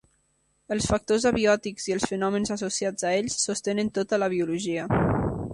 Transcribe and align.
Els 0.75 0.87
factors 0.91 1.27
abiòtics 1.31 1.85
i 1.91 1.95
els 1.97 2.09
fenòmens 2.13 2.53
associats 2.57 3.07
a 3.11 3.15
ells 3.21 3.39
sostenen 3.51 3.93
tota 3.99 4.23
la 4.25 4.35
biologia. 4.37 4.91